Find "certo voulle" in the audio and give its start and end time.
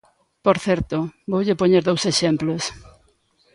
0.65-1.59